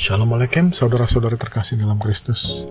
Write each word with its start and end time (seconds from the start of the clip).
Shalom 0.00 0.32
Aleichem, 0.32 0.72
saudara-saudari 0.72 1.36
terkasih 1.36 1.76
dalam 1.76 2.00
Kristus. 2.00 2.64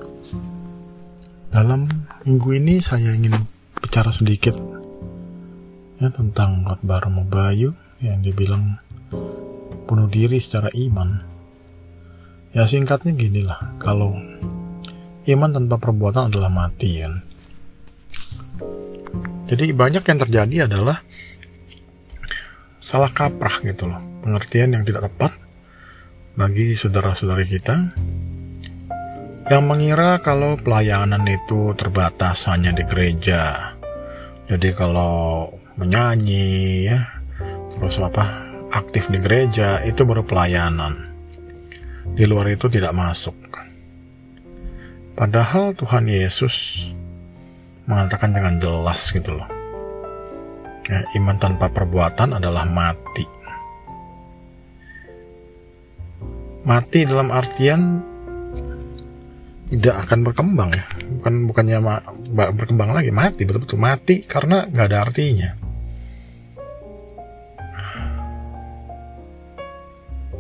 Dalam 1.54 1.86
minggu 2.26 2.58
ini 2.58 2.82
saya 2.82 3.14
ingin 3.14 3.38
bicara 3.78 4.10
sedikit 4.10 4.58
ya 6.02 6.10
tentang 6.10 6.66
khotbah 6.66 7.06
Romo 7.06 7.30
Bayu 7.30 7.78
yang 8.02 8.26
dibilang 8.26 8.82
bunuh 9.86 10.10
diri 10.10 10.42
secara 10.42 10.74
iman. 10.74 11.22
Ya 12.50 12.66
singkatnya 12.66 13.14
gini 13.14 13.46
lah, 13.46 13.78
kalau 13.78 14.18
iman 15.30 15.50
tanpa 15.54 15.78
perbuatan 15.78 16.34
adalah 16.34 16.50
mati 16.50 16.98
kan. 16.98 17.14
Jadi 19.46 19.70
banyak 19.70 20.02
yang 20.02 20.18
terjadi 20.18 20.56
adalah 20.66 21.06
salah 22.82 23.14
kaprah 23.14 23.62
gitu 23.62 23.86
loh, 23.86 24.02
pengertian 24.26 24.74
yang 24.74 24.82
tidak 24.82 25.14
tepat 25.14 25.38
bagi 26.40 26.72
saudara-saudari 26.72 27.52
kita 27.52 27.76
yang 29.52 29.68
mengira 29.68 30.24
kalau 30.24 30.56
pelayanan 30.56 31.28
itu 31.28 31.76
terbatas 31.76 32.48
hanya 32.48 32.72
di 32.72 32.88
gereja. 32.88 33.76
Jadi 34.48 34.72
kalau 34.72 35.52
menyanyi 35.76 36.88
ya, 36.88 37.04
terus 37.76 38.00
apa 38.00 38.24
aktif 38.72 39.12
di 39.12 39.20
gereja 39.20 39.84
itu 39.84 40.08
baru 40.08 40.24
pelayanan. 40.24 41.12
Di 42.16 42.24
luar 42.24 42.56
itu 42.56 42.72
tidak 42.72 42.96
masuk. 42.96 43.36
Padahal 45.20 45.76
Tuhan 45.76 46.08
Yesus 46.08 46.88
mengatakan 47.84 48.32
dengan 48.32 48.56
jelas 48.64 49.12
gitu 49.12 49.36
loh. 49.36 49.50
Ya, 50.88 51.04
iman 51.20 51.36
tanpa 51.36 51.68
perbuatan 51.68 52.40
adalah 52.40 52.64
mati. 52.64 53.28
Mati 56.70 57.02
dalam 57.10 57.34
artian 57.34 58.06
tidak 59.74 60.06
akan 60.06 60.22
berkembang 60.22 60.70
ya. 60.70 60.86
Bukan 61.18 61.50
bukannya 61.50 61.78
ma 61.82 61.98
berkembang 62.30 62.94
lagi 62.94 63.10
mati 63.10 63.42
betul-betul 63.50 63.82
mati 63.82 64.22
karena 64.22 64.70
nggak 64.70 64.88
ada 64.94 65.00
artinya. 65.02 65.50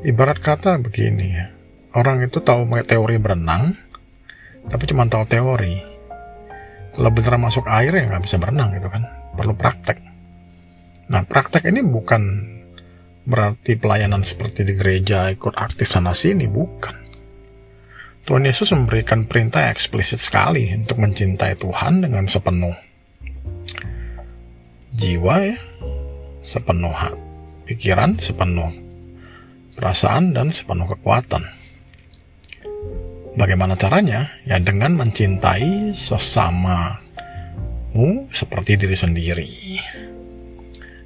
Ibarat 0.05 0.37
kata 0.37 0.77
begini 0.77 1.25
ya. 1.33 1.45
Orang 1.97 2.21
itu 2.21 2.37
tahu 2.37 2.69
teori 2.85 3.17
berenang 3.17 3.73
tapi 4.69 4.85
cuma 4.85 5.09
tahu 5.09 5.25
teori. 5.25 5.81
Kalau 6.93 7.09
beneran 7.09 7.41
masuk 7.41 7.65
air 7.65 7.89
ya 7.89 8.05
nggak 8.05 8.21
bisa 8.21 8.37
berenang 8.37 8.77
gitu 8.77 8.85
kan. 8.85 9.01
Perlu 9.33 9.57
praktek. 9.57 9.97
Nah 11.09 11.25
praktek 11.25 11.65
ini 11.73 11.81
bukan 11.81 12.21
berarti 13.29 13.77
pelayanan 13.77 14.25
seperti 14.25 14.65
di 14.65 14.73
gereja 14.73 15.29
ikut 15.29 15.53
aktif 15.53 15.85
sana 15.85 16.17
sini 16.17 16.49
bukan? 16.49 16.97
Tuhan 18.25 18.45
Yesus 18.45 18.73
memberikan 18.73 19.29
perintah 19.29 19.69
eksplisit 19.69 20.17
sekali 20.17 20.73
untuk 20.73 20.97
mencintai 20.97 21.53
Tuhan 21.57 22.01
dengan 22.01 22.25
sepenuh 22.25 22.73
jiwa 24.99 25.35
ya 25.45 25.57
sepenuh 26.41 26.91
hati, 26.91 27.21
pikiran 27.69 28.17
sepenuh 28.17 28.73
perasaan 29.77 30.35
dan 30.35 30.51
sepenuh 30.51 30.91
kekuatan. 30.91 31.45
Bagaimana 33.39 33.79
caranya? 33.79 34.27
Ya 34.43 34.59
dengan 34.59 34.99
mencintai 34.99 35.95
sesamamu 35.95 36.99
seperti 38.35 38.75
diri 38.75 38.97
sendiri 38.99 39.79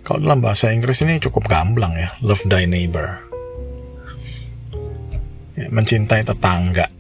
kalau 0.04 0.20
dalam 0.20 0.44
bahasa 0.44 0.68
Inggris 0.70 1.00
ini 1.02 1.16
cukup 1.24 1.48
gamblang 1.48 1.96
ya, 1.96 2.12
love 2.20 2.44
thy 2.52 2.68
neighbor. 2.68 3.24
Ya, 5.56 5.72
mencintai 5.72 6.28
tetangga. 6.28 6.92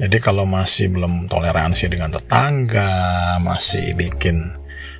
Jadi 0.00 0.16
kalau 0.16 0.48
masih 0.48 0.88
belum 0.88 1.28
toleransi 1.28 1.92
dengan 1.92 2.08
tetangga, 2.08 3.36
masih 3.42 3.92
bikin 3.92 4.48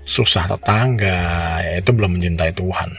susah 0.05 0.45
tetangga, 0.45 1.63
ya 1.65 1.81
itu 1.81 1.91
belum 1.97 2.21
mencintai 2.21 2.53
Tuhan. 2.53 2.91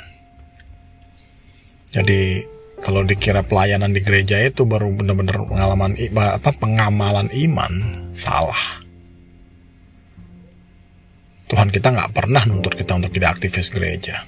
Jadi 1.93 2.41
kalau 2.81 3.05
dikira 3.05 3.45
pelayanan 3.45 3.93
di 3.93 4.01
gereja 4.01 4.41
itu 4.41 4.65
baru 4.65 4.89
benar-benar 4.89 5.45
pengalaman 5.45 5.93
apa 6.17 6.49
pengamalan 6.57 7.29
iman, 7.29 7.73
salah. 8.17 8.80
Tuhan 11.51 11.67
kita 11.67 11.91
nggak 11.91 12.15
pernah 12.15 12.47
menuntut 12.47 12.79
kita 12.79 12.95
untuk 12.95 13.11
tidak 13.11 13.35
aktivis 13.35 13.67
gereja. 13.67 14.23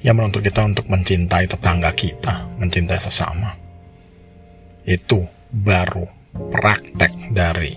Yang 0.00 0.16
menuntut 0.16 0.40
kita 0.40 0.64
untuk 0.64 0.88
mencintai 0.88 1.44
tetangga 1.44 1.92
kita, 1.92 2.48
mencintai 2.56 2.96
sesama. 2.96 3.52
Itu 4.88 5.28
baru 5.52 6.08
praktek 6.32 7.36
dari 7.36 7.76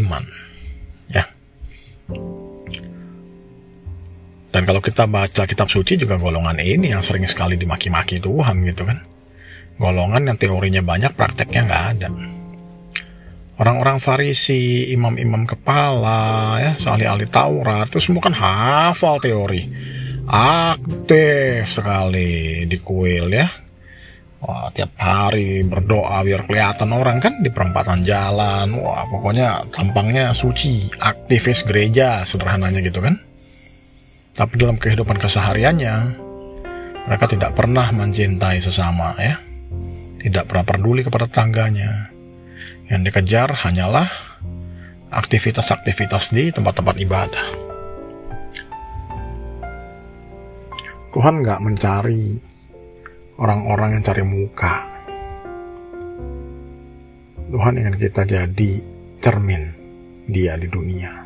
iman. 0.00 0.24
Ya. 1.12 1.28
Dan 4.48 4.62
kalau 4.64 4.80
kita 4.80 5.04
baca 5.04 5.44
kitab 5.44 5.68
suci 5.68 6.00
juga 6.00 6.16
golongan 6.16 6.56
ini 6.64 6.96
yang 6.96 7.04
sering 7.04 7.28
sekali 7.28 7.60
dimaki-maki 7.60 8.24
Tuhan 8.24 8.56
gitu 8.64 8.88
kan. 8.88 9.04
Golongan 9.76 10.32
yang 10.32 10.40
teorinya 10.40 10.80
banyak, 10.80 11.12
prakteknya 11.12 11.60
nggak 11.68 11.84
ada 11.92 12.08
orang-orang 13.56 13.98
Farisi, 14.00 14.92
imam-imam 14.92 15.48
kepala, 15.48 16.60
ya, 16.60 16.72
ahli-ahli 16.76 17.26
Taurat, 17.28 17.88
itu 17.88 17.98
semua 18.00 18.22
kan 18.24 18.36
hafal 18.36 19.20
teori. 19.20 19.68
Aktif 20.26 21.70
sekali 21.70 22.66
di 22.66 22.76
kuil 22.82 23.30
ya. 23.30 23.46
Wah, 24.36 24.68
tiap 24.70 24.92
hari 25.00 25.64
berdoa 25.64 26.20
biar 26.20 26.44
kelihatan 26.44 26.92
orang 26.92 27.18
kan 27.22 27.40
di 27.40 27.48
perempatan 27.48 28.04
jalan. 28.04 28.68
Wah, 28.76 29.08
pokoknya 29.08 29.70
tampangnya 29.72 30.36
suci, 30.36 30.92
aktivis 31.00 31.64
gereja, 31.64 32.26
sederhananya 32.28 32.84
gitu 32.84 33.00
kan. 33.00 33.16
Tapi 34.36 34.54
dalam 34.60 34.76
kehidupan 34.76 35.16
kesehariannya, 35.16 35.96
mereka 37.08 37.24
tidak 37.32 37.56
pernah 37.56 37.88
mencintai 37.94 38.60
sesama 38.60 39.16
ya. 39.16 39.40
Tidak 40.20 40.44
pernah 40.44 40.66
peduli 40.66 41.06
kepada 41.06 41.30
tangganya 41.30 42.15
yang 42.86 43.02
dikejar 43.02 43.50
hanyalah 43.66 44.06
aktivitas-aktivitas 45.10 46.30
di 46.30 46.54
tempat-tempat 46.54 46.96
ibadah. 47.02 47.46
Tuhan 51.10 51.40
nggak 51.42 51.60
mencari 51.64 52.36
orang-orang 53.40 53.98
yang 53.98 54.04
cari 54.04 54.24
muka. 54.26 54.74
Tuhan 57.46 57.78
ingin 57.78 57.96
kita 57.96 58.22
jadi 58.26 58.70
cermin 59.22 59.62
dia 60.28 60.54
di 60.60 60.68
dunia. 60.68 61.24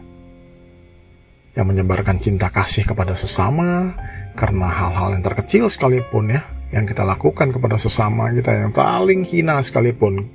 Yang 1.58 1.66
menyebarkan 1.66 2.16
cinta 2.22 2.48
kasih 2.48 2.86
kepada 2.86 3.18
sesama 3.18 3.98
karena 4.38 4.70
hal-hal 4.70 5.18
yang 5.18 5.24
terkecil 5.26 5.66
sekalipun 5.66 6.38
ya 6.38 6.46
yang 6.70 6.86
kita 6.86 7.02
lakukan 7.02 7.50
kepada 7.50 7.74
sesama 7.74 8.30
kita 8.30 8.54
yang 8.54 8.70
paling 8.70 9.26
hina 9.26 9.58
sekalipun 9.58 10.30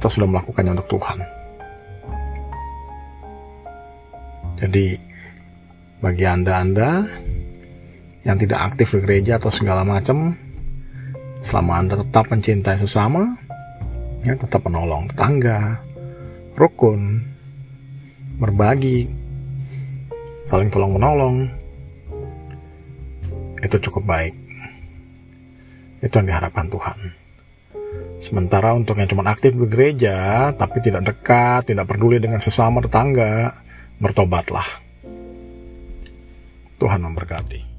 kita 0.00 0.08
sudah 0.08 0.32
melakukannya 0.32 0.72
untuk 0.80 0.96
Tuhan. 0.96 1.18
Jadi 4.56 4.96
bagi 6.00 6.24
anda-anda 6.24 7.04
yang 8.24 8.40
tidak 8.40 8.72
aktif 8.72 8.96
di 8.96 9.04
gereja 9.04 9.36
atau 9.36 9.52
segala 9.52 9.84
macam, 9.84 10.32
selama 11.44 11.84
anda 11.84 11.94
tetap 12.00 12.32
mencintai 12.32 12.80
sesama, 12.80 13.36
ya 14.24 14.32
tetap 14.40 14.64
menolong 14.64 15.04
tetangga, 15.12 15.84
rukun, 16.56 17.20
berbagi, 18.40 19.04
saling 20.48 20.72
tolong 20.72 20.96
menolong, 20.96 21.44
itu 23.60 23.76
cukup 23.84 24.08
baik. 24.08 24.32
Itu 26.00 26.24
yang 26.24 26.32
diharapkan 26.32 26.72
Tuhan. 26.72 27.19
Sementara 28.20 28.76
untuk 28.76 29.00
yang 29.00 29.08
cuma 29.08 29.24
aktif 29.32 29.56
di 29.56 29.64
gereja, 29.64 30.52
tapi 30.52 30.84
tidak 30.84 31.08
dekat, 31.08 31.72
tidak 31.72 31.88
peduli 31.88 32.20
dengan 32.20 32.36
sesama 32.36 32.84
tetangga, 32.84 33.56
bertobatlah. 33.96 34.68
Tuhan 36.76 37.00
memberkati. 37.00 37.69